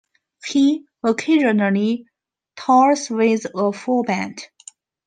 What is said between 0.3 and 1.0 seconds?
He